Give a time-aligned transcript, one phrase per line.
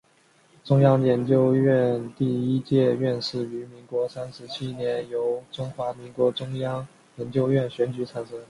[0.63, 8.35] 中央研究院第一届院士于民国三十七年由中华民国中央研究院选举产生。